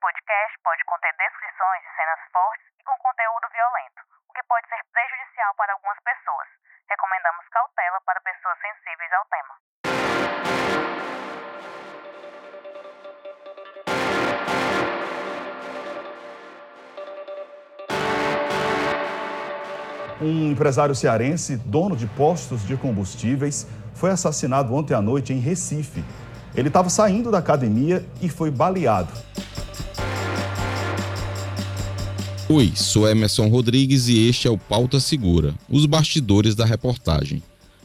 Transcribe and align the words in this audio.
podcast 0.00 0.52
pode 0.64 0.82
conter 0.88 1.12
descrições 1.12 1.80
de 1.84 1.92
cenas 1.92 2.20
fortes 2.32 2.64
e 2.80 2.82
com 2.88 2.96
conteúdo 3.04 3.46
violento, 3.52 4.00
o 4.28 4.32
que 4.32 4.42
pode 4.48 4.66
ser 4.66 4.80
prejudicial 4.88 5.52
para 5.60 5.76
algumas 5.76 6.00
pessoas. 6.00 6.48
Recomendamos 6.88 7.44
cautela 7.52 8.00
para 8.08 8.20
pessoas 8.24 8.56
sensíveis 8.64 9.12
ao 9.12 9.24
tema. 9.28 9.54
Um 20.22 20.52
empresário 20.52 20.94
cearense, 20.94 21.56
dono 21.56 21.96
de 21.96 22.06
postos 22.06 22.66
de 22.66 22.76
combustíveis, 22.76 23.66
foi 23.94 24.10
assassinado 24.10 24.74
ontem 24.74 24.94
à 24.94 25.00
noite 25.00 25.32
em 25.32 25.40
Recife. 25.40 26.02
Ele 26.54 26.68
estava 26.68 26.90
saindo 26.90 27.30
da 27.30 27.38
academia 27.38 28.04
e 28.20 28.28
foi 28.28 28.50
baleado. 28.50 29.12
Oi, 32.52 32.72
sou 32.74 33.08
Emerson 33.08 33.46
Rodrigues 33.46 34.08
e 34.08 34.26
este 34.26 34.48
é 34.48 34.50
o 34.50 34.58
Pauta 34.58 34.98
Segura, 34.98 35.54
os 35.68 35.86
bastidores 35.86 36.56
da 36.56 36.64
reportagem. 36.64 37.40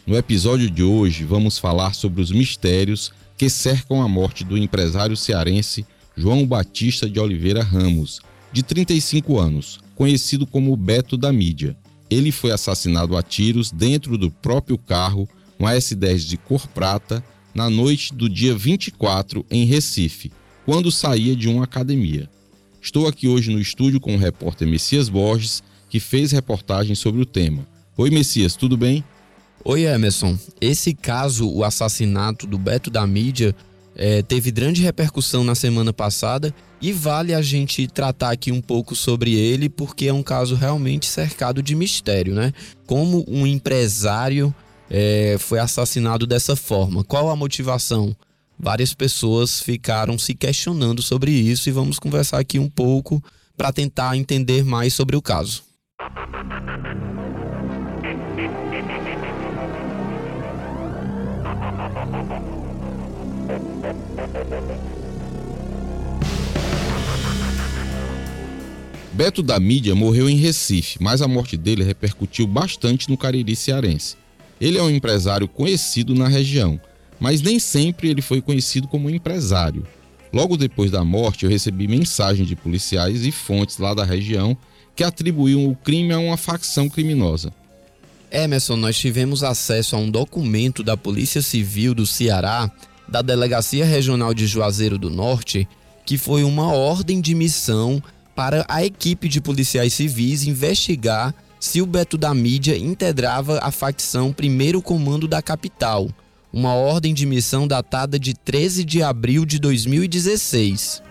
No 0.08 0.18
episódio 0.18 0.72
de 0.72 0.82
hoje, 0.82 1.24
vamos 1.24 1.60
falar 1.60 1.94
sobre 1.94 2.20
os 2.20 2.32
mistérios 2.32 3.12
que 3.38 3.48
cercam 3.48 4.02
a 4.02 4.08
morte 4.08 4.44
do 4.44 4.58
empresário 4.58 5.16
cearense 5.16 5.86
João 6.18 6.48
Batista 6.48 7.08
de 7.08 7.20
Oliveira 7.20 7.62
Ramos, 7.62 8.22
de 8.52 8.64
35 8.64 9.40
anos, 9.40 9.80
conhecido 9.94 10.48
como 10.48 10.76
Beto 10.76 11.16
da 11.16 11.32
Mídia. 11.32 11.78
Ele 12.10 12.32
foi 12.32 12.50
assassinado 12.50 13.16
a 13.16 13.22
tiros 13.22 13.72
dentro 13.72 14.18
do 14.18 14.32
próprio 14.32 14.80
carro, 14.80 15.30
um 15.60 15.66
S10 15.66 16.28
de 16.28 16.38
cor 16.38 16.66
prata, 16.70 17.24
na 17.54 17.70
noite 17.70 18.12
do 18.16 18.28
dia 18.28 18.56
24 18.56 19.46
em 19.52 19.64
Recife, 19.66 20.32
quando 20.66 20.92
saía 20.92 21.36
de 21.36 21.48
uma 21.48 21.66
academia. 21.66 22.28
Estou 22.86 23.08
aqui 23.08 23.28
hoje 23.28 23.52
no 23.52 23.60
estúdio 23.60 24.00
com 24.00 24.14
o 24.14 24.18
repórter 24.20 24.68
Messias 24.68 25.10
Borges, 25.10 25.64
que 25.90 26.00
fez 26.00 26.32
reportagem 26.32 26.94
sobre 26.94 27.20
o 27.20 27.26
tema. 27.26 27.68
Oi, 27.98 28.12
Messias, 28.12 28.56
tudo 28.56 28.78
bem? 28.78 29.04
Oi, 29.64 29.86
Emerson. 29.86 30.38
Esse 30.62 30.94
caso, 30.94 31.50
o 31.50 31.64
assassinato 31.64 32.46
do 32.46 32.60
Beto 32.60 32.92
da 32.92 33.08
Mídia, 33.08 33.56
é, 33.96 34.22
teve 34.22 34.52
grande 34.52 34.84
repercussão 34.84 35.44
na 35.44 35.56
semana 35.56 35.92
passada 35.92 36.54
e 36.80 36.94
vale 36.94 37.34
a 37.34 37.42
gente 37.42 37.88
tratar 37.88 38.30
aqui 38.30 38.52
um 38.52 38.62
pouco 38.62 38.96
sobre 38.96 39.34
ele 39.34 39.68
porque 39.68 40.06
é 40.06 40.14
um 40.14 40.22
caso 40.22 40.54
realmente 40.54 41.08
cercado 41.08 41.64
de 41.64 41.74
mistério, 41.74 42.36
né? 42.36 42.54
Como 42.86 43.26
um 43.28 43.48
empresário 43.48 44.54
é, 44.92 45.38
foi 45.40 45.58
assassinado 45.58 46.28
dessa 46.28 46.56
forma? 46.56 47.04
Qual 47.04 47.32
a 47.32 47.36
motivação? 47.36 48.16
Várias 48.58 48.94
pessoas 48.94 49.60
ficaram 49.60 50.18
se 50.18 50.34
questionando 50.34 51.02
sobre 51.02 51.32
isso 51.32 51.70
e 51.70 51.72
vamos 51.72 52.00
conversar 52.00 52.40
aqui 52.40 52.58
um 52.58 52.70
pouco 52.70 53.24
para 53.58 53.72
tentar 53.72 54.16
entender 54.18 54.64
mais 54.64 54.94
sobre 54.94 55.16
o 55.16 55.22
caso. 55.22 55.64
Beto 69.14 69.42
da 69.42 69.58
Mídia 69.60 69.96
morreu 69.96 70.30
em 70.30 70.36
Recife, 70.36 71.02
mas 71.02 71.22
a 71.22 71.28
morte 71.28 71.56
dele 71.56 71.84
repercutiu 71.84 72.46
bastante 72.46 73.10
no 73.10 73.18
Cariri 73.18 73.56
cearense. 73.56 74.18
Ele 74.60 74.78
é 74.78 74.84
um 74.84 74.90
empresário 74.90 75.48
conhecido 75.48 76.14
na 76.14 76.28
região, 76.28 76.80
mas 77.20 77.42
nem 77.42 77.60
sempre 77.60 78.10
ele 78.10 78.22
foi 78.22 78.42
conhecido 78.42 78.88
como 78.88 79.10
empresário. 79.10 79.86
Logo 80.34 80.58
depois 80.58 80.92
da 80.92 81.04
morte, 81.04 81.46
eu 81.46 81.50
recebi 81.50 81.88
mensagem 81.88 82.46
de 82.46 82.56
policiais 82.56 83.26
e 83.26 83.32
fontes 83.32 83.78
lá 83.78 83.94
da 83.94 84.04
região 84.04 84.58
que 84.96 85.04
atribuíam 85.04 85.68
o 85.68 85.76
crime 85.76 86.14
a 86.14 86.20
uma 86.20 86.38
facção 86.38 86.90
criminosa. 86.90 87.54
Emerson, 88.32 88.76
nós 88.76 88.98
tivemos 88.98 89.44
acesso 89.44 89.96
a 89.96 90.00
um 90.00 90.10
documento 90.10 90.84
da 90.84 90.98
Polícia 90.98 91.42
Civil 91.42 91.94
do 91.94 92.06
Ceará, 92.06 92.70
da 93.08 93.22
Delegacia 93.22 93.86
Regional 93.86 94.34
de 94.34 94.48
Juazeiro 94.48 94.98
do 94.98 95.10
Norte, 95.10 95.68
que 96.06 96.18
foi 96.18 96.44
uma 96.44 96.74
ordem 96.74 97.22
de 97.22 97.34
missão 97.34 98.02
para 98.36 98.66
a 98.68 98.84
equipe 98.84 99.30
de 99.30 99.40
policiais 99.40 99.94
civis 99.94 100.46
investigar 100.46 101.34
se 101.60 101.82
o 101.82 101.86
Beto 101.86 102.18
da 102.18 102.34
Mídia 102.34 102.78
integrava 102.78 103.60
a 103.62 103.72
facção 103.72 104.34
Primeiro 104.34 104.82
Comando 104.82 105.28
da 105.28 105.42
Capital, 105.42 106.10
uma 106.56 106.74
ordem 106.74 107.14
de 107.14 107.26
missão 107.26 107.68
datada 107.68 108.18
de 108.18 108.34
13 108.34 108.86
de 108.86 109.04
abril 109.04 109.44
de 109.44 109.60
2016. 109.60 111.04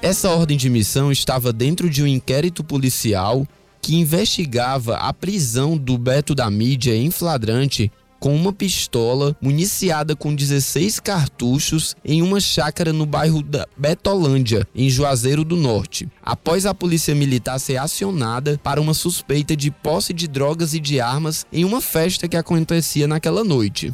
Essa 0.00 0.30
ordem 0.30 0.56
de 0.56 0.70
missão 0.70 1.12
estava 1.12 1.52
dentro 1.52 1.90
de 1.90 2.02
um 2.02 2.06
inquérito 2.06 2.64
policial 2.64 3.46
que 3.82 3.94
investigava 3.96 4.96
a 4.96 5.12
prisão 5.12 5.76
do 5.76 5.98
Beto 5.98 6.34
da 6.34 6.48
Mídia 6.48 6.96
em 6.96 7.10
flagrante 7.10 7.92
com 8.22 8.36
uma 8.36 8.52
pistola 8.52 9.36
municiada 9.40 10.14
com 10.14 10.32
16 10.32 11.00
cartuchos 11.00 11.96
em 12.04 12.22
uma 12.22 12.38
chácara 12.38 12.92
no 12.92 13.04
bairro 13.04 13.42
da 13.42 13.66
Betolândia, 13.76 14.64
em 14.72 14.88
Juazeiro 14.88 15.44
do 15.44 15.56
Norte. 15.56 16.08
Após 16.22 16.64
a 16.64 16.72
polícia 16.72 17.16
militar 17.16 17.58
ser 17.58 17.78
acionada 17.78 18.60
para 18.62 18.80
uma 18.80 18.94
suspeita 18.94 19.56
de 19.56 19.72
posse 19.72 20.12
de 20.12 20.28
drogas 20.28 20.72
e 20.72 20.78
de 20.78 21.00
armas 21.00 21.44
em 21.52 21.64
uma 21.64 21.80
festa 21.80 22.28
que 22.28 22.36
acontecia 22.36 23.08
naquela 23.08 23.42
noite. 23.42 23.92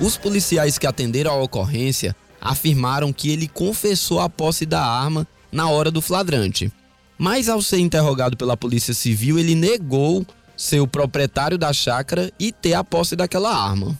Os 0.00 0.16
policiais 0.16 0.78
que 0.78 0.86
atenderam 0.86 1.32
à 1.32 1.42
ocorrência 1.42 2.14
afirmaram 2.40 3.12
que 3.12 3.30
ele 3.30 3.48
confessou 3.48 4.20
a 4.20 4.28
posse 4.28 4.64
da 4.64 4.80
arma 4.80 5.26
na 5.56 5.70
hora 5.70 5.90
do 5.90 6.02
flagrante. 6.02 6.70
Mas 7.18 7.48
ao 7.48 7.62
ser 7.62 7.78
interrogado 7.78 8.36
pela 8.36 8.58
Polícia 8.58 8.92
Civil, 8.92 9.38
ele 9.38 9.54
negou 9.54 10.24
ser 10.54 10.80
o 10.80 10.86
proprietário 10.86 11.56
da 11.56 11.72
chácara 11.72 12.30
e 12.38 12.52
ter 12.52 12.74
a 12.74 12.84
posse 12.84 13.16
daquela 13.16 13.56
arma. 13.56 13.98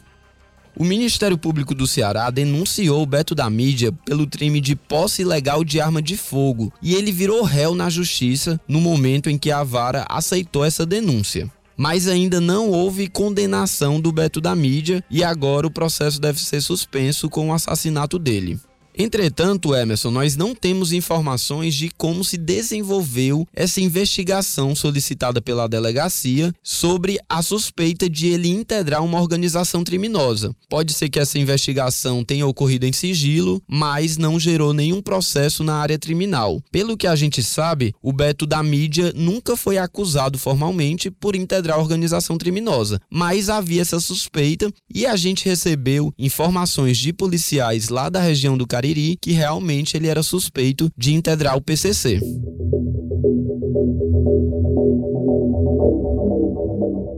O 0.78 0.84
Ministério 0.84 1.38
Público 1.38 1.74
do 1.74 1.86
Ceará 1.86 2.28
denunciou 2.28 3.02
o 3.02 3.06
Beto 3.06 3.34
da 3.34 3.48
Mídia 3.48 3.90
pelo 4.04 4.26
crime 4.26 4.60
de 4.60 4.76
posse 4.76 5.22
ilegal 5.22 5.64
de 5.64 5.80
arma 5.80 6.02
de 6.02 6.14
fogo 6.14 6.70
e 6.82 6.94
ele 6.94 7.10
virou 7.10 7.42
réu 7.42 7.74
na 7.74 7.88
justiça 7.88 8.60
no 8.68 8.78
momento 8.78 9.30
em 9.30 9.38
que 9.38 9.50
a 9.50 9.64
vara 9.64 10.04
aceitou 10.10 10.62
essa 10.62 10.84
denúncia. 10.84 11.50
Mas 11.74 12.06
ainda 12.06 12.38
não 12.38 12.68
houve 12.68 13.08
condenação 13.08 13.98
do 13.98 14.12
Beto 14.12 14.42
da 14.42 14.54
Mídia 14.54 15.02
e 15.10 15.24
agora 15.24 15.66
o 15.66 15.70
processo 15.70 16.20
deve 16.20 16.38
ser 16.38 16.60
suspenso 16.60 17.30
com 17.30 17.48
o 17.48 17.54
assassinato 17.54 18.18
dele. 18.18 18.60
Entretanto, 18.98 19.74
Emerson, 19.74 20.10
nós 20.10 20.36
não 20.36 20.54
temos 20.54 20.90
informações 20.90 21.74
de 21.74 21.90
como 21.90 22.24
se 22.24 22.38
desenvolveu 22.38 23.46
essa 23.52 23.78
investigação 23.78 24.74
solicitada 24.74 25.42
pela 25.42 25.68
delegacia 25.68 26.50
sobre 26.62 27.18
a 27.28 27.42
suspeita 27.42 28.08
de 28.08 28.28
ele 28.28 28.48
integrar 28.48 29.04
uma 29.04 29.20
organização 29.20 29.84
criminosa. 29.84 30.56
Pode 30.66 30.94
ser 30.94 31.10
que 31.10 31.18
essa 31.18 31.38
investigação 31.38 32.24
tenha 32.24 32.46
ocorrido 32.46 32.86
em 32.86 32.92
sigilo, 32.92 33.62
mas 33.68 34.16
não 34.16 34.40
gerou 34.40 34.72
nenhum 34.72 35.02
processo 35.02 35.62
na 35.62 35.74
área 35.74 35.98
criminal. 35.98 36.62
Pelo 36.72 36.96
que 36.96 37.06
a 37.06 37.14
gente 37.14 37.42
sabe, 37.42 37.94
o 38.02 38.14
Beto 38.14 38.46
da 38.46 38.62
mídia 38.62 39.12
nunca 39.14 39.58
foi 39.58 39.76
acusado 39.76 40.38
formalmente 40.38 41.10
por 41.10 41.36
integrar 41.36 41.76
a 41.76 41.82
organização 41.82 42.38
criminosa, 42.38 42.98
mas 43.10 43.50
havia 43.50 43.82
essa 43.82 44.00
suspeita 44.00 44.72
e 44.92 45.04
a 45.04 45.16
gente 45.16 45.44
recebeu 45.44 46.14
informações 46.18 46.96
de 46.96 47.12
policiais 47.12 47.90
lá 47.90 48.08
da 48.08 48.20
região 48.20 48.56
do 48.56 48.66
Cariri 48.66 48.85
Cariri 48.86 49.16
que 49.20 49.32
realmente 49.32 49.96
ele 49.96 50.06
era 50.06 50.22
suspeito 50.22 50.88
de 50.96 51.12
integrar 51.12 51.56
o 51.56 51.60
PCC. 51.60 52.20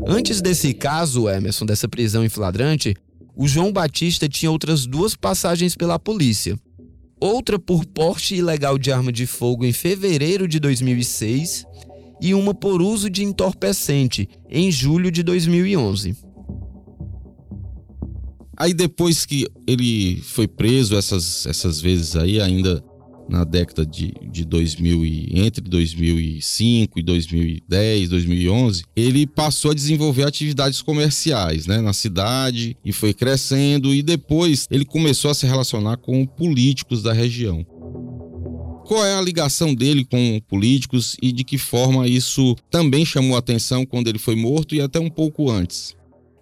Antes 0.06 0.40
desse 0.40 0.72
caso, 0.72 1.28
Emerson, 1.28 1.66
dessa 1.66 1.86
prisão 1.86 2.24
em 2.24 2.28
flagrante, 2.30 2.94
o 3.36 3.46
João 3.46 3.70
Batista 3.70 4.28
tinha 4.28 4.50
outras 4.50 4.86
duas 4.86 5.14
passagens 5.14 5.76
pela 5.76 5.98
polícia. 5.98 6.58
Outra 7.20 7.58
por 7.58 7.84
porte 7.84 8.34
ilegal 8.34 8.78
de 8.78 8.90
arma 8.90 9.12
de 9.12 9.26
fogo 9.26 9.64
em 9.66 9.72
fevereiro 9.72 10.48
de 10.48 10.58
2006 10.58 11.66
e 12.20 12.32
uma 12.32 12.54
por 12.54 12.80
uso 12.80 13.10
de 13.10 13.22
entorpecente 13.22 14.28
em 14.48 14.70
julho 14.70 15.10
de 15.10 15.22
2011. 15.22 16.16
Aí 18.58 18.74
depois 18.74 19.24
que 19.24 19.46
ele 19.66 20.20
foi 20.22 20.48
preso 20.48 20.96
essas, 20.96 21.46
essas 21.46 21.80
vezes 21.80 22.16
aí, 22.16 22.40
ainda 22.40 22.82
na 23.28 23.44
década 23.44 23.84
de, 23.84 24.12
de 24.32 24.44
2000 24.44 25.04
e, 25.04 25.38
entre 25.38 25.62
2005 25.62 26.98
e 26.98 27.02
2010, 27.02 28.08
2011, 28.08 28.84
ele 28.96 29.26
passou 29.26 29.70
a 29.70 29.74
desenvolver 29.74 30.24
atividades 30.24 30.80
comerciais, 30.80 31.66
né, 31.66 31.80
na 31.80 31.92
cidade 31.92 32.76
e 32.84 32.92
foi 32.92 33.12
crescendo 33.12 33.94
e 33.94 34.02
depois 34.02 34.66
ele 34.70 34.84
começou 34.84 35.30
a 35.30 35.34
se 35.34 35.46
relacionar 35.46 35.98
com 35.98 36.26
políticos 36.26 37.02
da 37.02 37.12
região. 37.12 37.64
qual 38.86 39.04
é 39.04 39.14
a 39.14 39.20
ligação 39.20 39.74
dele 39.74 40.02
com 40.02 40.40
políticos 40.48 41.14
e 41.22 41.30
de 41.30 41.44
que 41.44 41.58
forma 41.58 42.08
isso 42.08 42.56
também 42.70 43.04
chamou 43.04 43.36
atenção 43.36 43.84
quando 43.84 44.08
ele 44.08 44.18
foi 44.18 44.34
morto 44.34 44.74
e 44.74 44.80
até 44.80 44.98
um 44.98 45.10
pouco 45.10 45.50
antes. 45.50 45.97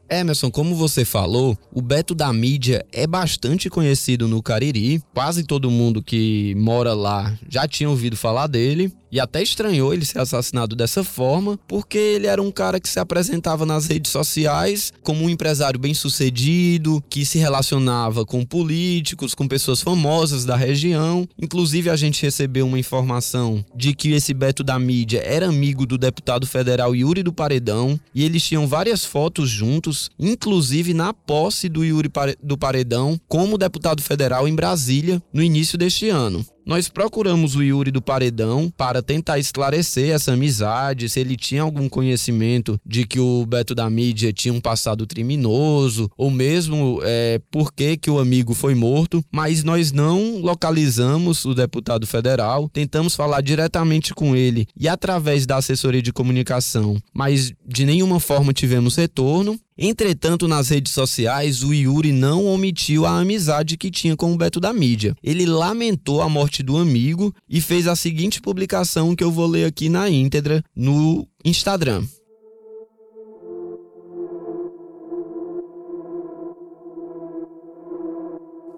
Emerson, 0.08 0.50
como 0.50 0.74
você 0.74 1.04
falou, 1.04 1.56
o 1.72 1.82
Beto 1.82 2.14
da 2.14 2.32
mídia 2.32 2.84
é 2.92 3.06
bastante 3.06 3.68
conhecido 3.68 4.28
no 4.28 4.42
Cariri. 4.42 5.02
Quase 5.14 5.44
todo 5.44 5.70
mundo 5.70 6.02
que 6.02 6.54
mora 6.56 6.94
lá 6.94 7.36
já 7.48 7.66
tinha 7.66 7.88
ouvido 7.90 8.16
falar 8.16 8.46
dele 8.46 8.92
e 9.10 9.20
até 9.20 9.42
estranhou 9.42 9.92
ele 9.92 10.04
ser 10.04 10.18
assassinado 10.18 10.74
dessa 10.74 11.04
forma, 11.04 11.58
porque 11.68 11.98
ele 11.98 12.26
era 12.26 12.42
um 12.42 12.50
cara 12.50 12.80
que 12.80 12.88
se 12.88 12.98
apresentava 12.98 13.64
nas 13.64 13.86
redes 13.86 14.10
sociais 14.10 14.92
como 15.02 15.24
um 15.24 15.30
empresário 15.30 15.78
bem-sucedido, 15.78 17.02
que 17.08 17.24
se 17.24 17.38
relacionava 17.38 18.24
com 18.24 18.44
políticos, 18.44 19.34
com 19.34 19.46
pessoas 19.46 19.80
famosas 19.80 20.44
da 20.44 20.56
região. 20.56 21.26
Inclusive, 21.40 21.90
a 21.90 21.96
gente 21.96 22.22
recebeu 22.22 22.66
uma 22.66 22.78
informação 22.78 23.64
de 23.74 23.94
que 23.94 24.12
esse 24.12 24.34
Beto 24.34 24.62
da 24.62 24.78
mídia 24.78 25.22
era 25.24 25.46
amigo 25.46 25.86
do 25.86 25.96
deputado 25.96 26.46
federal 26.46 26.94
Yuri 26.94 27.22
do 27.22 27.32
Paredão 27.32 27.98
e 28.14 28.24
eles 28.24 28.42
tinham 28.42 28.66
várias 28.66 29.04
fotos 29.04 29.48
juntos, 29.48 30.10
inclusive 30.18 30.92
na 30.92 31.12
posse 31.12 31.68
do 31.68 31.84
Yuri 31.84 32.10
do 32.42 32.58
Paredão 32.58 33.18
como 33.28 33.58
deputado 33.58 34.02
federal 34.02 34.48
em 34.48 34.54
Brasília 34.54 35.22
no 35.32 35.42
início 35.42 35.78
deste 35.78 36.08
ano. 36.08 36.44
Nós 36.66 36.88
procuramos 36.88 37.54
o 37.54 37.62
Yuri 37.62 37.92
do 37.92 38.02
Paredão 38.02 38.68
para 38.76 39.00
tentar 39.00 39.38
esclarecer 39.38 40.10
essa 40.10 40.32
amizade, 40.32 41.08
se 41.08 41.20
ele 41.20 41.36
tinha 41.36 41.62
algum 41.62 41.88
conhecimento 41.88 42.76
de 42.84 43.06
que 43.06 43.20
o 43.20 43.46
Beto 43.46 43.72
da 43.72 43.88
mídia 43.88 44.32
tinha 44.32 44.52
um 44.52 44.60
passado 44.60 45.06
criminoso, 45.06 46.10
ou 46.16 46.28
mesmo 46.28 46.98
é, 47.04 47.40
por 47.52 47.72
que, 47.72 47.96
que 47.96 48.10
o 48.10 48.18
amigo 48.18 48.52
foi 48.52 48.74
morto, 48.74 49.24
mas 49.30 49.62
nós 49.62 49.92
não 49.92 50.40
localizamos 50.40 51.44
o 51.44 51.54
deputado 51.54 52.04
federal, 52.04 52.68
tentamos 52.68 53.14
falar 53.14 53.42
diretamente 53.42 54.12
com 54.12 54.34
ele 54.34 54.66
e 54.76 54.88
através 54.88 55.46
da 55.46 55.58
assessoria 55.58 56.02
de 56.02 56.12
comunicação, 56.12 57.00
mas 57.14 57.52
de 57.64 57.86
nenhuma 57.86 58.18
forma 58.18 58.52
tivemos 58.52 58.96
retorno. 58.96 59.56
Entretanto, 59.78 60.49
nas 60.49 60.70
redes 60.70 60.94
sociais, 60.94 61.62
o 61.62 61.75
Yuri 61.75 62.11
não 62.11 62.46
omitiu 62.46 63.05
a 63.05 63.19
amizade 63.20 63.76
que 63.76 63.90
tinha 63.90 64.17
com 64.17 64.32
o 64.32 64.37
Beto 64.37 64.58
da 64.58 64.73
mídia. 64.73 65.14
Ele 65.23 65.44
lamentou 65.44 66.23
a 66.23 66.28
morte 66.31 66.62
do 66.62 66.78
amigo 66.78 67.34
e 67.46 67.61
fez 67.61 67.87
a 67.87 67.94
seguinte 67.94 68.40
publicação 68.40 69.14
que 69.14 69.23
eu 69.23 69.31
vou 69.31 69.46
ler 69.46 69.67
aqui 69.67 69.90
na 69.90 70.08
íntegra 70.08 70.64
no 70.75 71.28
Instagram. 71.44 72.05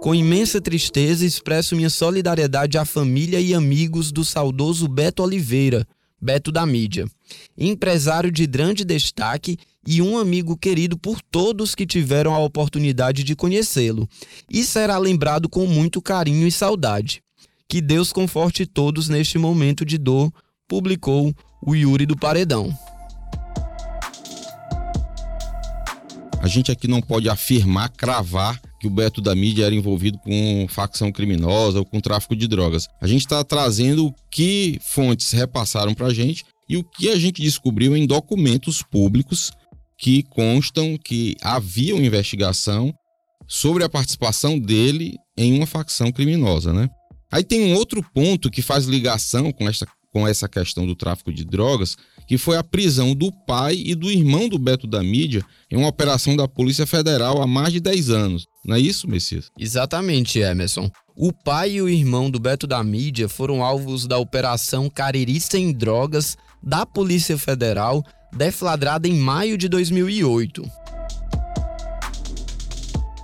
Com 0.01 0.15
imensa 0.15 0.61
tristeza, 0.61 1.25
expresso 1.25 1.77
minha 1.77 1.91
solidariedade 1.91 2.77
à 2.77 2.85
família 2.85 3.41
e 3.41 3.55
amigos 3.55 4.11
do 4.11 4.25
saudoso 4.25 4.89
Beto 4.89 5.23
Oliveira, 5.23 5.87
Beto 6.21 6.51
da 6.51 6.67
mídia, 6.67 7.07
empresário 7.57 8.31
de 8.31 8.47
grande 8.47 8.85
destaque 8.85 9.59
e 9.87 10.03
um 10.03 10.19
amigo 10.19 10.57
querido 10.57 10.99
por 10.99 11.21
todos 11.21 11.75
que 11.75 11.87
tiveram 11.87 12.35
a 12.35 12.39
oportunidade 12.39 13.25
de 13.25 13.35
conhecê-lo, 13.35 14.09
e 14.51 14.63
será 14.63 14.99
lembrado 14.99 15.49
com 15.49 15.67
muito 15.67 16.03
carinho 16.03 16.47
e 16.47 16.53
saudade. 16.53 17.23
Que 17.69 17.81
Deus 17.81 18.13
conforte 18.13 18.67
todos 18.67 19.09
neste 19.09 19.39
momento 19.39 19.85
de 19.85 19.99
dor, 19.99 20.33
publicou 20.67 21.35
o 21.65 21.75
Yuri 21.75 22.07
do 22.07 22.17
Paredão. 22.17 22.77
A 26.41 26.47
gente 26.47 26.71
aqui 26.71 26.87
não 26.87 27.03
pode 27.03 27.29
afirmar, 27.29 27.91
cravar 27.91 28.61
que 28.79 28.87
o 28.87 28.91
Beto 28.91 29.21
da 29.21 29.35
mídia 29.35 29.65
era 29.65 29.75
envolvido 29.75 30.19
com 30.19 30.67
facção 30.69 31.11
criminosa 31.11 31.81
ou 31.81 31.85
com 31.85 32.01
tráfico 32.01 32.37
de 32.37 32.47
drogas. 32.47 32.89
A 33.01 33.07
gente 33.07 33.23
está 33.23 33.43
trazendo 33.43 34.07
o 34.07 34.15
que 34.31 34.79
fontes 34.81 35.33
repassaram 35.33 35.95
para 35.95 36.07
a 36.07 36.15
gente 36.15 36.45
e 36.69 36.77
o 36.77 36.85
que 36.85 37.09
a 37.09 37.19
gente 37.19 37.41
descobriu 37.41 37.97
em 37.97 38.07
documentos 38.07 38.83
públicos 38.83 39.51
que 39.99 40.23
constam 40.23 40.97
que 40.97 41.37
havia 41.43 41.95
uma 41.95 42.07
investigação 42.07 42.95
sobre 43.47 43.83
a 43.83 43.89
participação 43.89 44.59
dele 44.59 45.17
em 45.37 45.57
uma 45.57 45.67
facção 45.67 46.13
criminosa, 46.13 46.73
né? 46.73 46.89
Aí 47.33 47.43
tem 47.43 47.73
um 47.73 47.75
outro 47.75 48.03
ponto 48.15 48.51
que 48.51 48.63
faz 48.63 48.85
ligação 48.85 49.51
com 49.53 49.69
essa, 49.69 49.87
com 50.13 50.27
essa 50.27 50.49
questão 50.49 50.87
do 50.87 50.95
tráfico 50.95 51.33
de 51.33 51.45
drogas, 51.45 51.97
que 52.27 52.39
foi 52.39 52.57
a 52.57 52.65
prisão 52.65 53.15
do 53.15 53.33
pai 53.47 53.75
e 53.75 53.95
do 53.95 54.11
irmão 54.11 54.49
do 54.49 54.59
Beto 54.59 54.87
da 54.87 55.03
Mídia 55.03 55.45
em 55.71 55.77
uma 55.77 55.89
operação 55.89 56.37
da 56.37 56.47
Polícia 56.47 56.87
Federal 56.87 57.43
há 57.43 57.47
mais 57.47 57.73
de 57.73 57.81
10 57.81 58.11
anos. 58.11 58.47
Não 58.65 58.77
é 58.77 58.81
isso, 58.81 59.09
Messias? 59.09 59.51
Exatamente, 59.59 60.39
Emerson. 60.39 60.91
O 61.17 61.33
pai 61.33 61.73
e 61.73 61.83
o 61.83 61.89
irmão 61.89 62.31
do 62.31 62.39
Beto 62.39 62.67
da 62.67 62.83
Mídia 62.85 63.29
foram 63.29 63.65
alvos 63.65 64.07
da 64.07 64.19
Operação 64.19 64.89
Cariri 64.89 65.41
Sem 65.41 65.73
Drogas 65.73 66.37
da 66.63 66.85
Polícia 66.85 67.39
Federal, 67.39 68.05
deflagrada 68.33 69.09
em 69.09 69.15
maio 69.15 69.57
de 69.57 69.69
2008. 69.69 70.65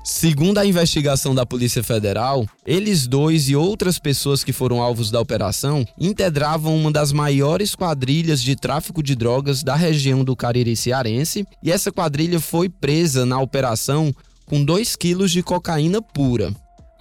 Segundo 0.07 0.59
a 0.59 0.67
investigação 0.67 1.35
da 1.35 1.45
Polícia 1.45 1.83
Federal, 1.83 2.47
eles 2.67 3.07
dois 3.07 3.49
e 3.49 3.57
outras 3.57 3.99
pessoas 3.99 4.45
que 4.45 4.53
foram 4.53 4.81
alvos 4.81 5.11
da 5.11 5.21
operação 5.21 5.85
integravam 5.99 6.77
uma 6.77 6.91
das 6.91 7.13
maiores 7.13 7.75
quadrilhas 7.75 8.43
de 8.43 8.57
tráfico 8.57 9.03
de 9.03 9.15
drogas 9.15 9.63
da 9.63 9.75
região 9.75 10.25
do 10.25 10.37
Cariri 10.37 10.77
cearense, 10.77 11.47
e 11.63 11.71
essa 11.71 11.91
quadrilha 11.91 12.41
foi 12.41 12.69
presa 12.69 13.27
na 13.27 13.41
operação 13.41 14.15
com 14.47 14.65
2 14.65 14.97
quilos 14.97 15.31
de 15.31 15.43
cocaína 15.43 16.01
pura. 16.01 16.55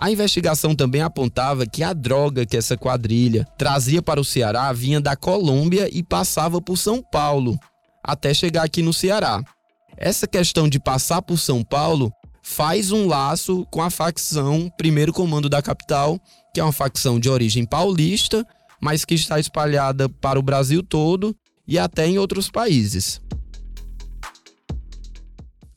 A 0.03 0.11
investigação 0.11 0.75
também 0.75 1.01
apontava 1.01 1.65
que 1.65 1.81
a 1.81 1.93
droga 1.93 2.45
que 2.45 2.57
essa 2.57 2.75
quadrilha 2.75 3.47
trazia 3.57 4.01
para 4.01 4.19
o 4.19 4.25
Ceará 4.25 4.69
vinha 4.73 4.99
da 4.99 5.15
Colômbia 5.15 5.87
e 5.89 6.03
passava 6.03 6.61
por 6.61 6.75
São 6.75 7.01
Paulo, 7.01 7.57
até 8.03 8.33
chegar 8.33 8.63
aqui 8.63 8.81
no 8.81 8.91
Ceará. 8.91 9.41
Essa 9.95 10.27
questão 10.27 10.67
de 10.67 10.77
passar 10.77 11.21
por 11.21 11.37
São 11.37 11.63
Paulo 11.63 12.11
faz 12.41 12.91
um 12.91 13.07
laço 13.07 13.65
com 13.71 13.81
a 13.81 13.89
facção 13.89 14.69
Primeiro 14.77 15.13
Comando 15.13 15.47
da 15.47 15.61
Capital, 15.61 16.19
que 16.53 16.59
é 16.59 16.63
uma 16.65 16.73
facção 16.73 17.17
de 17.17 17.29
origem 17.29 17.65
paulista, 17.65 18.45
mas 18.81 19.05
que 19.05 19.13
está 19.13 19.39
espalhada 19.39 20.09
para 20.09 20.37
o 20.37 20.43
Brasil 20.43 20.83
todo 20.83 21.33
e 21.65 21.79
até 21.79 22.05
em 22.05 22.17
outros 22.17 22.51
países. 22.51 23.21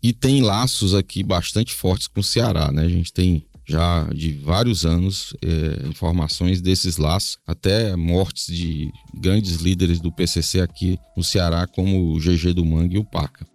E 0.02 0.12
tem 0.12 0.42
laços 0.42 0.96
aqui 0.96 1.22
bastante 1.22 1.72
fortes 1.72 2.08
com 2.08 2.18
o 2.18 2.24
Ceará, 2.24 2.72
né? 2.72 2.82
A 2.82 2.88
gente 2.88 3.12
tem 3.12 3.46
já 3.66 4.04
de 4.14 4.32
vários 4.32 4.86
anos 4.86 5.34
é, 5.42 5.88
informações 5.88 6.60
desses 6.60 6.96
laços, 6.96 7.38
até 7.46 7.96
mortes 7.96 8.46
de 8.46 8.90
grandes 9.14 9.56
líderes 9.56 10.00
do 10.00 10.12
PCC 10.12 10.60
aqui 10.60 10.98
no 11.16 11.24
Ceará, 11.24 11.66
como 11.66 12.14
o 12.14 12.18
GG 12.18 12.52
do 12.54 12.64
Mangue 12.64 12.96
e 12.96 12.98
o 12.98 13.04
Paca. 13.04 13.46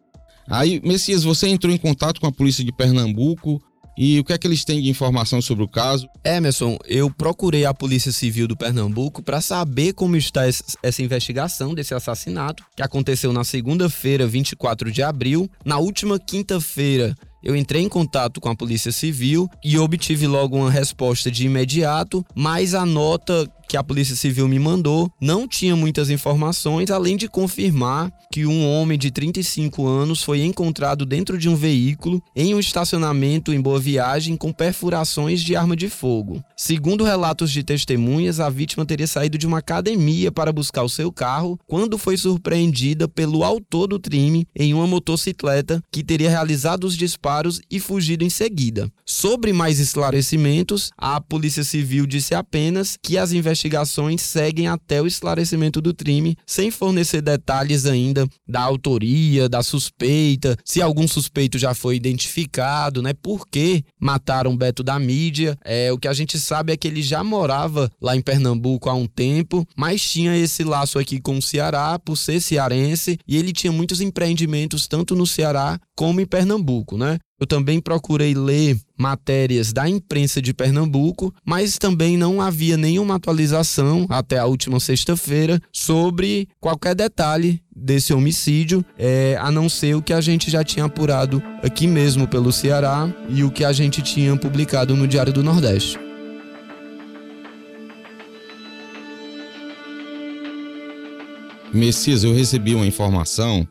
Aí, 0.47 0.81
Messias, 0.83 1.23
você 1.23 1.47
entrou 1.47 1.73
em 1.73 1.77
contato 1.77 2.19
com 2.19 2.27
a 2.27 2.31
polícia 2.31 2.63
de 2.63 2.73
Pernambuco 2.73 3.61
e 3.97 4.19
o 4.19 4.23
que 4.23 4.33
é 4.33 4.37
que 4.37 4.47
eles 4.47 4.65
têm 4.65 4.81
de 4.81 4.89
informação 4.89 5.41
sobre 5.41 5.63
o 5.63 5.67
caso? 5.67 6.07
Emerson, 6.23 6.77
eu 6.85 7.09
procurei 7.09 7.65
a 7.65 7.73
Polícia 7.73 8.11
Civil 8.11 8.47
do 8.47 8.57
Pernambuco 8.57 9.21
para 9.21 9.41
saber 9.41 9.93
como 9.93 10.15
está 10.15 10.43
essa 10.47 11.01
investigação 11.01 11.73
desse 11.73 11.93
assassinato, 11.93 12.65
que 12.75 12.81
aconteceu 12.81 13.31
na 13.31 13.43
segunda-feira, 13.43 14.25
24 14.25 14.91
de 14.91 15.03
abril. 15.03 15.49
Na 15.63 15.77
última 15.77 16.17
quinta-feira, 16.19 17.15
eu 17.43 17.55
entrei 17.55 17.81
em 17.81 17.89
contato 17.89 18.39
com 18.39 18.49
a 18.49 18.55
Polícia 18.55 18.91
Civil 18.91 19.49
e 19.63 19.77
obtive 19.77 20.27
logo 20.27 20.57
uma 20.57 20.71
resposta 20.71 21.31
de 21.31 21.45
imediato, 21.45 22.25
mas 22.35 22.73
a 22.73 22.85
nota 22.85 23.49
que 23.71 23.77
a 23.77 23.83
Polícia 23.83 24.17
Civil 24.17 24.49
me 24.49 24.59
mandou 24.59 25.09
não 25.21 25.47
tinha 25.47 25.77
muitas 25.77 26.09
informações, 26.09 26.91
além 26.91 27.15
de 27.15 27.29
confirmar 27.29 28.11
que 28.29 28.45
um 28.45 28.67
homem 28.67 28.99
de 28.99 29.09
35 29.09 29.87
anos 29.87 30.21
foi 30.21 30.43
encontrado 30.43 31.05
dentro 31.05 31.37
de 31.37 31.47
um 31.47 31.55
veículo 31.55 32.21
em 32.35 32.53
um 32.53 32.59
estacionamento 32.59 33.53
em 33.53 33.61
Boa 33.61 33.79
Viagem 33.79 34.35
com 34.35 34.51
perfurações 34.51 35.41
de 35.41 35.55
arma 35.55 35.73
de 35.73 35.87
fogo. 35.87 36.43
Segundo 36.57 37.05
relatos 37.05 37.49
de 37.49 37.63
testemunhas, 37.63 38.41
a 38.41 38.49
vítima 38.49 38.85
teria 38.85 39.07
saído 39.07 39.37
de 39.37 39.47
uma 39.47 39.59
academia 39.59 40.33
para 40.33 40.51
buscar 40.51 40.83
o 40.83 40.89
seu 40.89 41.09
carro 41.09 41.57
quando 41.65 41.97
foi 41.97 42.17
surpreendida 42.17 43.07
pelo 43.07 43.41
autor 43.41 43.87
do 43.87 44.01
crime 44.01 44.45
em 44.53 44.73
uma 44.73 44.85
motocicleta 44.85 45.81
que 45.89 46.03
teria 46.03 46.29
realizado 46.29 46.83
os 46.83 46.97
disparos 46.97 47.61
e 47.71 47.79
fugido 47.79 48.25
em 48.25 48.29
seguida. 48.29 48.91
Sobre 49.05 49.53
mais 49.53 49.79
esclarecimentos, 49.79 50.91
a 50.97 51.21
Polícia 51.21 51.63
Civil 51.63 52.05
disse 52.05 52.35
apenas 52.35 52.97
que 53.01 53.17
as 53.17 53.31
investigações 53.31 53.60
investigações 53.61 54.21
seguem 54.21 54.67
até 54.67 55.01
o 55.01 55.07
esclarecimento 55.07 55.81
do 55.81 55.93
crime, 55.93 56.35
sem 56.47 56.71
fornecer 56.71 57.21
detalhes 57.21 57.85
ainda 57.85 58.27
da 58.47 58.61
autoria, 58.61 59.47
da 59.47 59.61
suspeita, 59.61 60.57
se 60.65 60.81
algum 60.81 61.07
suspeito 61.07 61.59
já 61.59 61.73
foi 61.73 61.95
identificado, 61.95 63.01
né? 63.01 63.13
Por 63.13 63.47
que 63.47 63.83
mataram 63.99 64.57
Beto 64.57 64.83
da 64.83 64.97
mídia? 64.97 65.57
É, 65.63 65.91
o 65.91 65.97
que 65.97 66.07
a 66.07 66.13
gente 66.13 66.39
sabe 66.39 66.73
é 66.73 66.77
que 66.77 66.87
ele 66.87 67.01
já 67.01 67.23
morava 67.23 67.91
lá 68.01 68.15
em 68.15 68.21
Pernambuco 68.21 68.89
há 68.89 68.93
um 68.93 69.05
tempo, 69.05 69.65
mas 69.77 70.01
tinha 70.01 70.35
esse 70.35 70.63
laço 70.63 70.97
aqui 70.97 71.19
com 71.19 71.37
o 71.37 71.41
Ceará, 71.41 71.99
por 71.99 72.17
ser 72.17 72.41
cearense, 72.41 73.19
e 73.27 73.37
ele 73.37 73.53
tinha 73.53 73.71
muitos 73.71 74.01
empreendimentos 74.01 74.87
tanto 74.87 75.15
no 75.15 75.27
Ceará 75.27 75.79
como 75.95 76.19
em 76.19 76.25
Pernambuco, 76.25 76.97
né? 76.97 77.19
Eu 77.41 77.47
também 77.47 77.81
procurei 77.81 78.35
ler 78.35 78.77
matérias 78.95 79.73
da 79.73 79.89
imprensa 79.89 80.39
de 80.39 80.53
Pernambuco, 80.53 81.33
mas 81.43 81.79
também 81.79 82.15
não 82.15 82.39
havia 82.39 82.77
nenhuma 82.77 83.15
atualização 83.15 84.05
até 84.07 84.37
a 84.37 84.45
última 84.45 84.79
sexta-feira 84.79 85.59
sobre 85.73 86.47
qualquer 86.59 86.93
detalhe 86.93 87.59
desse 87.75 88.13
homicídio, 88.13 88.85
é, 88.95 89.39
a 89.41 89.49
não 89.49 89.67
ser 89.67 89.95
o 89.95 90.03
que 90.03 90.13
a 90.13 90.21
gente 90.21 90.51
já 90.51 90.63
tinha 90.63 90.85
apurado 90.85 91.41
aqui 91.63 91.87
mesmo 91.87 92.27
pelo 92.27 92.51
Ceará 92.51 93.11
e 93.27 93.43
o 93.43 93.49
que 93.49 93.65
a 93.65 93.73
gente 93.73 94.03
tinha 94.03 94.37
publicado 94.37 94.95
no 94.95 95.07
Diário 95.07 95.33
do 95.33 95.43
Nordeste. 95.43 95.97
Messias, 101.73 102.23
eu 102.23 102.35
recebi 102.35 102.75
uma 102.75 102.85
informação 102.85 103.67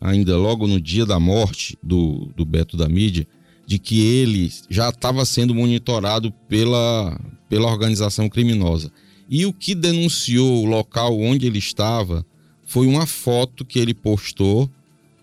ainda 0.00 0.36
logo 0.36 0.66
no 0.66 0.80
dia 0.80 1.04
da 1.04 1.20
morte 1.20 1.76
do, 1.82 2.32
do 2.36 2.44
Beto 2.44 2.76
da 2.76 2.88
Mídia, 2.88 3.26
de 3.66 3.78
que 3.78 4.00
ele 4.00 4.50
já 4.68 4.88
estava 4.88 5.24
sendo 5.24 5.54
monitorado 5.54 6.32
pela, 6.48 7.20
pela 7.48 7.70
organização 7.70 8.28
criminosa. 8.28 8.90
E 9.28 9.46
o 9.46 9.52
que 9.52 9.74
denunciou 9.74 10.64
o 10.64 10.66
local 10.66 11.16
onde 11.20 11.46
ele 11.46 11.58
estava 11.58 12.26
foi 12.66 12.86
uma 12.86 13.06
foto 13.06 13.64
que 13.64 13.78
ele 13.78 13.94
postou 13.94 14.68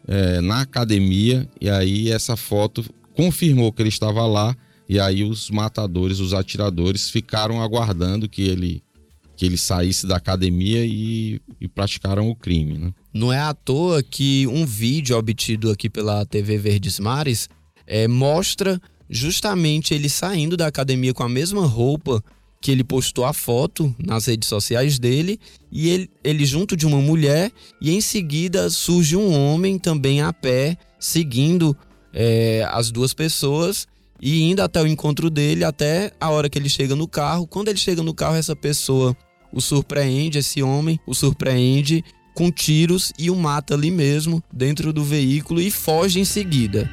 é, 0.08 0.40
na 0.40 0.62
academia, 0.62 1.50
e 1.60 1.70
aí 1.70 2.10
essa 2.10 2.38
foto 2.38 2.86
confirmou 3.14 3.74
que 3.74 3.82
ele 3.82 3.90
estava 3.90 4.26
lá, 4.26 4.56
e 4.88 5.00
aí 5.00 5.24
os 5.24 5.50
matadores, 5.50 6.20
os 6.20 6.34
atiradores, 6.34 7.10
ficaram 7.10 7.62
aguardando 7.62 8.30
que 8.30 8.44
ele 8.44 8.82
que 9.36 9.46
ele 9.46 9.58
saísse 9.58 10.08
da 10.08 10.16
academia 10.16 10.84
e, 10.84 11.40
e 11.62 11.68
praticaram 11.68 12.28
o 12.28 12.36
crime. 12.36 12.80
Né? 12.80 12.92
Não 13.18 13.34
é 13.34 13.40
à 13.40 13.52
toa 13.52 14.04
que 14.04 14.46
um 14.46 14.64
vídeo 14.64 15.18
obtido 15.18 15.72
aqui 15.72 15.90
pela 15.90 16.24
TV 16.24 16.56
Verdes 16.56 17.00
Mares 17.00 17.50
é, 17.88 18.08
mostra 18.08 18.80
justamente 19.10 19.92
ele 19.92 20.08
saindo 20.08 20.56
da 20.56 20.68
academia 20.68 21.16
com 21.16 21.24
a 21.24 21.30
mesma 21.30 21.66
roupa 21.66 22.24
que 22.62 22.70
ele 22.70 22.84
postou 22.84 23.26
a 23.26 23.34
foto 23.34 23.94
nas 23.98 24.28
redes 24.28 24.48
sociais 24.48 25.00
dele 25.00 25.40
e 25.72 25.90
ele, 25.90 26.12
ele 26.24 26.46
junto 26.46 26.78
de 26.78 26.86
uma 26.86 27.00
mulher 27.00 27.52
e 27.82 27.90
em 27.90 28.02
seguida 28.02 28.70
surge 28.70 29.16
um 29.16 29.34
homem 29.34 29.80
também 29.80 30.22
a 30.22 30.32
pé 30.32 30.78
seguindo 31.00 31.76
é, 32.14 32.68
as 32.70 32.92
duas 32.92 33.16
pessoas 33.16 33.88
e 34.22 34.44
indo 34.44 34.62
até 34.62 34.80
o 34.80 34.86
encontro 34.86 35.32
dele 35.32 35.64
até 35.64 36.12
a 36.20 36.30
hora 36.30 36.50
que 36.50 36.60
ele 36.60 36.70
chega 36.70 36.96
no 36.96 37.08
carro. 37.08 37.48
Quando 37.48 37.70
ele 37.70 37.80
chega 37.80 38.04
no 38.04 38.14
carro, 38.14 38.36
essa 38.36 38.56
pessoa 38.56 39.18
o 39.52 39.60
surpreende, 39.60 40.38
esse 40.38 40.62
homem 40.62 41.00
o 41.08 41.16
surpreende 41.16 42.04
com 42.38 42.52
tiros 42.52 43.12
e 43.18 43.32
o 43.32 43.36
mata 43.36 43.74
ali 43.74 43.90
mesmo, 43.90 44.44
dentro 44.54 44.94
do 44.94 45.04
veículo 45.04 45.60
e 45.60 45.72
foge 45.72 46.20
em 46.20 46.24
seguida. 46.24 46.88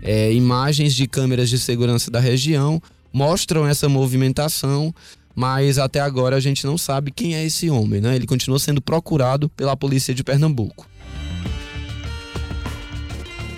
É, 0.00 0.32
imagens 0.32 0.94
de 0.94 1.06
câmeras 1.06 1.50
de 1.50 1.58
segurança 1.58 2.10
da 2.10 2.18
região 2.18 2.80
mostram 3.12 3.66
essa 3.66 3.90
movimentação, 3.90 4.92
mas 5.34 5.76
até 5.76 6.00
agora 6.00 6.34
a 6.34 6.40
gente 6.40 6.64
não 6.64 6.78
sabe 6.78 7.10
quem 7.10 7.34
é 7.34 7.44
esse 7.44 7.68
homem, 7.68 8.00
né? 8.00 8.16
Ele 8.16 8.26
continua 8.26 8.58
sendo 8.58 8.80
procurado 8.80 9.50
pela 9.50 9.76
polícia 9.76 10.14
de 10.14 10.24
Pernambuco. 10.24 10.88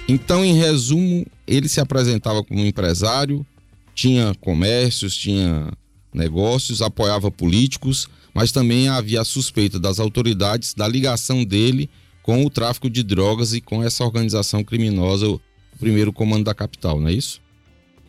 Então, 0.08 0.44
em 0.44 0.54
resumo, 0.54 1.24
ele 1.46 1.68
se 1.68 1.80
apresentava 1.80 2.42
como 2.42 2.66
empresário, 2.66 3.46
tinha 3.94 4.34
comércios, 4.40 5.16
tinha 5.16 5.72
negócios, 6.14 6.80
apoiava 6.80 7.30
políticos, 7.30 8.08
mas 8.32 8.52
também 8.52 8.88
havia 8.88 9.20
a 9.20 9.24
suspeita 9.24 9.78
das 9.78 9.98
autoridades 9.98 10.72
da 10.74 10.86
ligação 10.88 11.44
dele 11.44 11.90
com 12.22 12.44
o 12.44 12.50
tráfico 12.50 12.88
de 12.88 13.02
drogas 13.02 13.52
e 13.52 13.60
com 13.60 13.82
essa 13.82 14.02
organização 14.04 14.64
criminosa, 14.64 15.28
o 15.28 15.40
primeiro 15.78 16.12
comando 16.12 16.44
da 16.44 16.54
capital, 16.54 16.98
não 16.98 17.08
é 17.08 17.12
isso? 17.12 17.40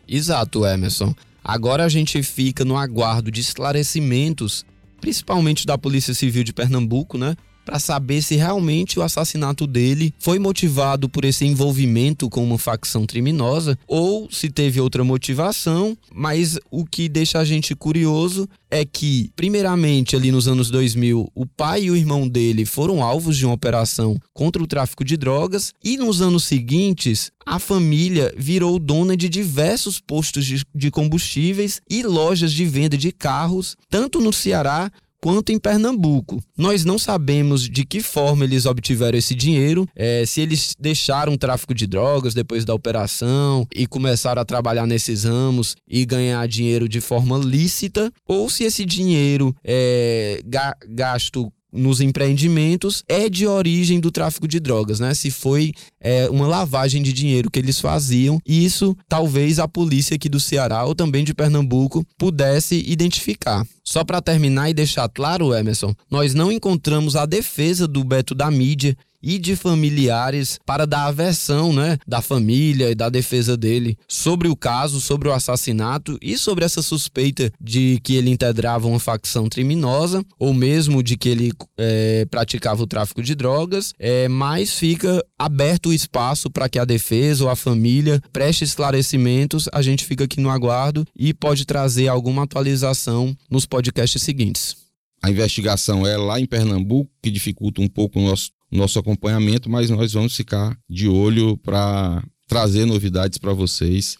Exato, 0.07 0.65
Emerson. 0.65 1.13
Agora 1.43 1.83
a 1.83 1.89
gente 1.89 2.23
fica 2.23 2.63
no 2.63 2.77
aguardo 2.77 3.29
de 3.29 3.41
esclarecimentos, 3.41 4.65
principalmente 5.01 5.65
da 5.65 5.77
Polícia 5.77 6.13
Civil 6.13 6.43
de 6.43 6.53
Pernambuco, 6.53 7.17
né? 7.17 7.35
Para 7.65 7.79
saber 7.79 8.21
se 8.21 8.35
realmente 8.35 8.99
o 8.99 9.01
assassinato 9.01 9.65
dele 9.65 10.13
foi 10.19 10.37
motivado 10.37 11.09
por 11.09 11.25
esse 11.25 11.45
envolvimento 11.45 12.29
com 12.29 12.43
uma 12.43 12.59
facção 12.59 13.05
criminosa 13.05 13.77
ou 13.87 14.29
se 14.31 14.49
teve 14.49 14.79
outra 14.79 15.03
motivação, 15.03 15.97
mas 16.13 16.59
o 16.69 16.85
que 16.85 17.09
deixa 17.09 17.39
a 17.39 17.43
gente 17.43 17.75
curioso 17.75 18.47
é 18.69 18.83
que, 18.83 19.31
primeiramente, 19.35 20.15
ali 20.15 20.31
nos 20.31 20.47
anos 20.47 20.69
2000, 20.69 21.31
o 21.33 21.45
pai 21.45 21.83
e 21.83 21.91
o 21.91 21.95
irmão 21.95 22.27
dele 22.27 22.65
foram 22.65 23.01
alvos 23.01 23.37
de 23.37 23.45
uma 23.45 23.53
operação 23.53 24.17
contra 24.33 24.61
o 24.61 24.67
tráfico 24.67 25.03
de 25.03 25.15
drogas, 25.15 25.73
e 25.83 25.95
nos 25.95 26.21
anos 26.21 26.43
seguintes, 26.43 27.31
a 27.45 27.57
família 27.57 28.33
virou 28.37 28.77
dona 28.77 29.15
de 29.15 29.29
diversos 29.29 29.99
postos 29.99 30.45
de, 30.73 30.91
combustíveis 30.91 31.79
e 31.89 32.03
lojas 32.03 32.51
de 32.51 32.65
venda 32.65 32.97
de 32.97 33.11
carros, 33.11 33.77
tanto 33.89 34.19
no 34.19 34.33
Ceará 34.33 34.91
quanto 35.21 35.51
em 35.51 35.59
Pernambuco. 35.59 36.41
Nós 36.57 36.85
não 36.85 36.99
sabemos 36.99 37.67
de 37.67 37.85
que 37.85 38.01
forma 38.01 38.43
eles 38.43 38.65
obtiveram 38.65 39.17
esse 39.17 39.33
dinheiro, 39.33 39.87
é, 39.95 40.25
se 40.25 40.41
eles 40.41 40.73
deixaram 40.79 41.33
o 41.33 41.37
tráfico 41.37 41.73
de 41.73 41.87
drogas 41.87 42.33
depois 42.33 42.63
da 42.65 42.73
operação 42.73 43.67
e 43.73 43.87
começaram 43.87 44.41
a 44.41 44.45
trabalhar 44.45 44.85
nesses 44.85 45.23
ramos 45.23 45.75
e 45.87 46.05
ganhar 46.05 46.47
dinheiro 46.47 46.87
de 46.87 47.01
forma 47.01 47.37
lícita, 47.37 48.11
ou 48.27 48.49
se 48.49 48.63
esse 48.63 48.85
dinheiro 48.85 49.55
é 49.63 50.41
gasto 50.87 51.51
nos 51.75 52.01
empreendimentos 52.01 53.03
é 53.07 53.29
de 53.29 53.45
origem 53.45 53.99
do 53.99 54.11
tráfico 54.11 54.47
de 54.47 54.59
drogas, 54.59 54.99
né? 54.99 55.13
Se 55.13 55.29
foi 55.29 55.73
é, 55.99 56.29
uma 56.29 56.47
lavagem 56.47 57.03
de 57.03 57.13
dinheiro 57.13 57.51
que 57.51 57.59
eles 57.59 57.79
faziam, 57.79 58.39
isso 58.45 58.95
talvez 59.07 59.59
a 59.59 59.67
polícia 59.67 60.15
aqui 60.15 60.29
do 60.29 60.39
Ceará 60.39 60.85
ou 60.85 60.95
também 60.95 61.23
de 61.23 61.33
Pernambuco 61.33 62.05
pudesse 62.17 62.83
identificar. 62.87 63.65
Só 63.83 64.03
para 64.03 64.21
terminar 64.21 64.69
e 64.69 64.73
deixar 64.73 65.07
claro, 65.09 65.53
Emerson, 65.53 65.93
nós 66.09 66.33
não 66.33 66.51
encontramos 66.51 67.15
a 67.15 67.25
defesa 67.25 67.87
do 67.87 68.03
Beto 68.03 68.33
da 68.33 68.49
mídia 68.49 68.97
e 69.25 69.39
de 69.39 69.55
familiares 69.55 70.59
para 70.63 70.85
dar 70.85 71.07
a 71.07 71.11
versão 71.11 71.73
né, 71.73 71.97
da 72.07 72.21
família 72.21 72.91
e 72.91 72.95
da 72.95 73.09
defesa 73.09 73.57
dele 73.57 73.97
sobre 74.07 74.47
o 74.47 74.55
caso, 74.55 75.01
sobre 75.01 75.27
o 75.27 75.33
assassinato 75.33 76.17
e 76.21 76.37
sobre 76.37 76.63
essa 76.63 76.83
suspeita 76.83 77.51
de 77.59 77.99
que 78.03 78.15
ele 78.15 78.29
integrava 78.29 78.87
uma 78.87 78.99
facção 78.99 79.49
criminosa 79.49 80.23
ou 80.37 80.53
mesmo 80.53 81.01
de 81.01 81.17
que 81.17 81.29
ele 81.29 81.51
é, 81.75 82.25
praticava 82.29 82.83
o 82.83 82.87
tráfico 82.87 83.23
de 83.23 83.33
drogas, 83.33 83.93
é, 83.97 84.27
mas 84.27 84.75
fica 84.75 85.25
aberto 85.39 85.89
o 85.89 85.93
espaço 85.93 86.51
para 86.51 86.69
que 86.69 86.77
a 86.77 86.85
defesa 86.85 87.43
ou 87.43 87.49
a 87.49 87.55
família 87.55 88.21
preste 88.31 88.63
esclarecimentos. 88.63 89.67
A 89.73 89.81
gente 89.81 90.05
fica 90.05 90.25
aqui 90.25 90.39
no 90.39 90.51
aguardo 90.51 91.05
e 91.17 91.33
pode 91.33 91.65
trazer 91.65 92.07
alguma 92.07 92.43
atualização 92.43 93.35
nos 93.49 93.65
podcasts 93.65 94.21
seguintes. 94.21 94.85
A 95.25 95.31
investigação 95.31 96.05
é 96.05 96.15
lá 96.15 96.39
em 96.39 96.45
Pernambuco, 96.45 97.09
que 97.19 97.31
dificulta 97.31 97.81
um 97.81 97.87
pouco 97.87 98.19
o 98.19 98.21
nosso 98.21 98.51
nosso 98.75 98.99
acompanhamento, 98.99 99.69
mas 99.69 99.89
nós 99.89 100.13
vamos 100.13 100.35
ficar 100.35 100.77
de 100.89 101.07
olho 101.07 101.57
para 101.57 102.23
trazer 102.47 102.85
novidades 102.85 103.37
para 103.37 103.53
vocês 103.53 104.17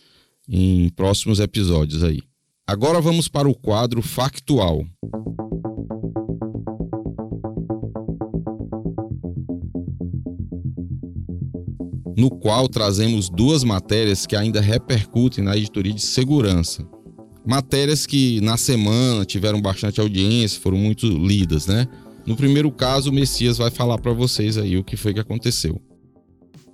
em 0.48 0.90
próximos 0.90 1.40
episódios 1.40 2.04
aí. 2.04 2.22
Agora 2.68 3.00
vamos 3.00 3.28
para 3.28 3.48
o 3.48 3.54
quadro 3.54 4.02
factual. 4.02 4.84
No 12.18 12.30
qual 12.30 12.68
trazemos 12.68 13.30
duas 13.30 13.64
matérias 13.64 14.26
que 14.26 14.36
ainda 14.36 14.62
repercutem 14.62 15.44
na 15.44 15.56
editoria 15.56 15.94
de 15.94 16.02
segurança. 16.02 16.88
Matérias 17.46 18.08
que 18.08 18.42
na 18.42 18.58
semana 18.58 19.26
tiveram 19.26 19.62
bastante 19.62 20.00
audiência, 20.00 20.60
foram 20.60 20.78
muito 20.78 21.06
lidas, 21.06 21.68
né? 21.68 21.88
No 22.26 22.36
primeiro 22.36 22.72
caso, 22.72 23.12
o 23.12 23.14
Messias 23.14 23.58
vai 23.58 23.70
falar 23.70 24.00
para 24.00 24.12
vocês 24.12 24.58
aí 24.58 24.78
o 24.78 24.84
que 24.84 24.98
foi 24.98 25.14
que 25.14 25.20
aconteceu. 25.20 25.80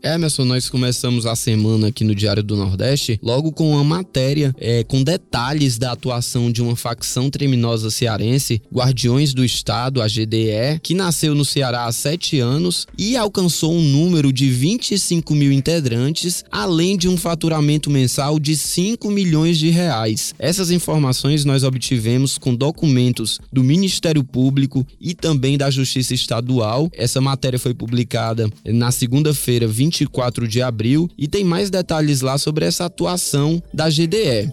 Emerson, 0.03 0.45
nós 0.45 0.67
começamos 0.67 1.27
a 1.27 1.35
semana 1.35 1.89
aqui 1.89 2.03
no 2.03 2.15
Diário 2.15 2.41
do 2.41 2.55
Nordeste 2.55 3.19
logo 3.21 3.51
com 3.51 3.71
uma 3.71 3.83
matéria 3.83 4.53
é, 4.57 4.83
com 4.83 5.03
detalhes 5.03 5.77
da 5.77 5.91
atuação 5.91 6.51
de 6.51 6.59
uma 6.59 6.75
facção 6.75 7.29
criminosa 7.29 7.91
cearense, 7.91 8.61
Guardiões 8.73 9.31
do 9.31 9.45
Estado, 9.45 10.01
a 10.01 10.07
GDE, 10.07 10.79
que 10.81 10.95
nasceu 10.95 11.35
no 11.35 11.45
Ceará 11.45 11.85
há 11.85 11.91
sete 11.91 12.39
anos 12.39 12.87
e 12.97 13.15
alcançou 13.15 13.73
um 13.73 13.81
número 13.81 14.33
de 14.33 14.49
25 14.49 15.35
mil 15.35 15.51
integrantes, 15.51 16.43
além 16.51 16.97
de 16.97 17.07
um 17.07 17.15
faturamento 17.15 17.89
mensal 17.91 18.39
de 18.39 18.57
5 18.57 19.11
milhões 19.11 19.59
de 19.59 19.69
reais. 19.69 20.33
Essas 20.39 20.71
informações 20.71 21.45
nós 21.45 21.63
obtivemos 21.63 22.39
com 22.39 22.55
documentos 22.55 23.39
do 23.53 23.63
Ministério 23.63 24.23
Público 24.23 24.85
e 24.99 25.13
também 25.13 25.59
da 25.59 25.69
Justiça 25.69 26.15
Estadual. 26.15 26.89
Essa 26.93 27.21
matéria 27.21 27.59
foi 27.59 27.75
publicada 27.75 28.49
na 28.65 28.91
segunda-feira, 28.91 29.67
20 29.67 29.90
24 29.91 30.47
de 30.47 30.61
abril 30.61 31.09
e 31.17 31.27
tem 31.27 31.43
mais 31.43 31.69
detalhes 31.69 32.21
lá 32.21 32.37
sobre 32.37 32.65
essa 32.65 32.85
atuação 32.85 33.61
da 33.73 33.89
GDE. 33.89 34.51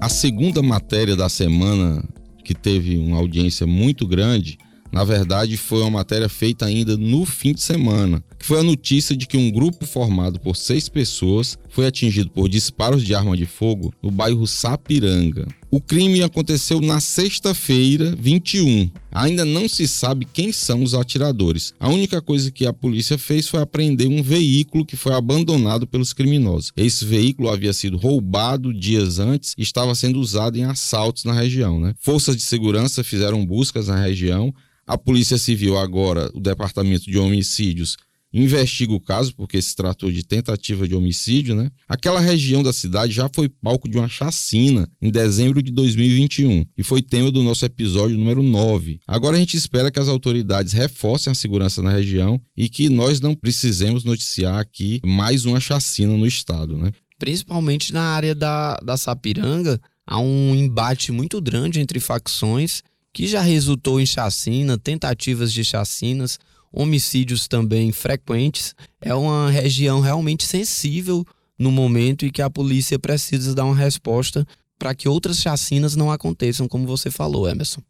A 0.00 0.08
segunda 0.08 0.62
matéria 0.62 1.16
da 1.16 1.28
semana 1.28 2.04
que 2.44 2.54
teve 2.54 2.96
uma 2.96 3.16
audiência 3.16 3.66
muito 3.66 4.06
grande, 4.06 4.56
na 4.92 5.02
verdade, 5.02 5.56
foi 5.56 5.80
uma 5.80 5.90
matéria 5.90 6.28
feita 6.28 6.64
ainda 6.64 6.96
no 6.96 7.26
fim 7.26 7.52
de 7.52 7.60
semana, 7.60 8.22
que 8.38 8.46
foi 8.46 8.60
a 8.60 8.62
notícia 8.62 9.16
de 9.16 9.26
que 9.26 9.36
um 9.36 9.50
grupo 9.50 9.86
formado 9.86 10.38
por 10.40 10.56
seis 10.56 10.88
pessoas 10.88 11.58
foi 11.68 11.86
atingido 11.86 12.30
por 12.30 12.48
disparos 12.48 13.04
de 13.04 13.14
arma 13.14 13.36
de 13.36 13.46
fogo 13.46 13.92
no 14.02 14.10
bairro 14.10 14.46
Sapiranga. 14.46 15.46
O 15.70 15.80
crime 15.80 16.22
aconteceu 16.22 16.80
na 16.80 17.00
sexta-feira, 17.00 18.14
21. 18.18 18.90
Ainda 19.12 19.44
não 19.44 19.68
se 19.68 19.86
sabe 19.86 20.24
quem 20.24 20.52
são 20.52 20.82
os 20.82 20.94
atiradores. 20.94 21.74
A 21.78 21.88
única 21.88 22.22
coisa 22.22 22.50
que 22.50 22.66
a 22.66 22.72
polícia 22.72 23.18
fez 23.18 23.48
foi 23.48 23.60
apreender 23.60 24.08
um 24.08 24.22
veículo 24.22 24.86
que 24.86 24.96
foi 24.96 25.12
abandonado 25.12 25.86
pelos 25.86 26.12
criminosos. 26.12 26.72
Esse 26.76 27.04
veículo 27.04 27.50
havia 27.50 27.72
sido 27.72 27.96
roubado 27.96 28.72
dias 28.72 29.18
antes 29.18 29.54
e 29.58 29.62
estava 29.62 29.94
sendo 29.94 30.20
usado 30.20 30.56
em 30.56 30.64
assaltos 30.64 31.24
na 31.24 31.32
região. 31.32 31.80
Né? 31.80 31.94
Forças 31.98 32.36
de 32.36 32.42
segurança 32.42 33.02
fizeram 33.02 33.44
buscas 33.44 33.88
na 33.88 34.00
região 34.00 34.54
a 34.86 34.96
Polícia 34.96 35.36
Civil, 35.36 35.76
agora, 35.76 36.30
o 36.32 36.38
Departamento 36.38 37.10
de 37.10 37.18
Homicídios, 37.18 37.96
investiga 38.42 38.92
o 38.92 39.00
caso, 39.00 39.34
porque 39.34 39.60
se 39.60 39.74
tratou 39.74 40.10
de 40.10 40.22
tentativa 40.22 40.86
de 40.86 40.94
homicídio, 40.94 41.54
né? 41.54 41.70
Aquela 41.88 42.20
região 42.20 42.62
da 42.62 42.72
cidade 42.72 43.12
já 43.12 43.30
foi 43.34 43.48
palco 43.48 43.88
de 43.88 43.96
uma 43.96 44.08
chacina 44.08 44.88
em 45.00 45.10
dezembro 45.10 45.62
de 45.62 45.72
2021 45.72 46.66
e 46.76 46.82
foi 46.82 47.00
tema 47.00 47.30
do 47.30 47.42
nosso 47.42 47.64
episódio 47.64 48.18
número 48.18 48.42
9. 48.42 49.00
Agora 49.06 49.36
a 49.36 49.40
gente 49.40 49.56
espera 49.56 49.90
que 49.90 49.98
as 49.98 50.08
autoridades 50.08 50.72
reforcem 50.72 51.30
a 51.30 51.34
segurança 51.34 51.82
na 51.82 51.90
região 51.90 52.40
e 52.56 52.68
que 52.68 52.88
nós 52.88 53.20
não 53.20 53.34
precisemos 53.34 54.04
noticiar 54.04 54.58
aqui 54.58 55.00
mais 55.04 55.44
uma 55.44 55.58
chacina 55.58 56.16
no 56.16 56.26
estado, 56.26 56.76
né? 56.76 56.92
Principalmente 57.18 57.94
na 57.94 58.02
área 58.02 58.34
da, 58.34 58.76
da 58.76 58.96
Sapiranga, 58.98 59.80
há 60.06 60.18
um 60.20 60.54
embate 60.54 61.10
muito 61.10 61.40
grande 61.40 61.80
entre 61.80 61.98
facções 61.98 62.82
que 63.16 63.26
já 63.26 63.40
resultou 63.40 63.98
em 63.98 64.04
chacina, 64.04 64.76
tentativas 64.76 65.50
de 65.50 65.64
chacinas, 65.64 66.38
homicídios 66.76 67.48
também 67.48 67.90
frequentes. 67.90 68.74
É 69.00 69.14
uma 69.14 69.50
região 69.50 70.00
realmente 70.00 70.44
sensível 70.44 71.24
no 71.58 71.72
momento 71.72 72.26
e 72.26 72.30
que 72.30 72.42
a 72.42 72.50
polícia 72.50 72.98
precisa 72.98 73.54
dar 73.54 73.64
uma 73.64 73.74
resposta 73.74 74.46
para 74.78 74.94
que 74.94 75.08
outras 75.08 75.40
chacinas 75.40 75.96
não 75.96 76.12
aconteçam, 76.12 76.68
como 76.68 76.86
você 76.86 77.10
falou, 77.10 77.48
Emerson. 77.48 77.80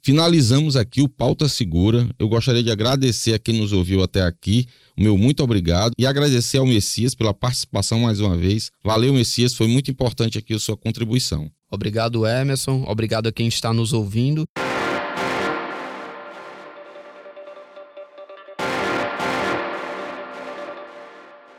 Finalizamos 0.00 0.76
aqui 0.76 1.02
o 1.02 1.08
Pauta 1.08 1.48
Segura. 1.48 2.08
Eu 2.16 2.28
gostaria 2.28 2.62
de 2.62 2.70
agradecer 2.70 3.34
a 3.34 3.40
quem 3.40 3.58
nos 3.58 3.72
ouviu 3.72 4.04
até 4.04 4.22
aqui. 4.22 4.68
O 4.96 5.02
meu 5.02 5.18
muito 5.18 5.42
obrigado. 5.42 5.92
E 5.98 6.06
agradecer 6.06 6.58
ao 6.58 6.66
Messias 6.66 7.12
pela 7.12 7.34
participação 7.34 7.98
mais 7.98 8.20
uma 8.20 8.36
vez. 8.36 8.70
Valeu, 8.84 9.12
Messias. 9.12 9.54
Foi 9.54 9.66
muito 9.66 9.90
importante 9.90 10.38
aqui 10.38 10.54
a 10.54 10.60
sua 10.60 10.76
contribuição. 10.76 11.50
Obrigado, 11.68 12.24
Emerson. 12.24 12.84
Obrigado 12.86 13.26
a 13.26 13.32
quem 13.32 13.48
está 13.48 13.72
nos 13.72 13.92
ouvindo. 13.92 14.46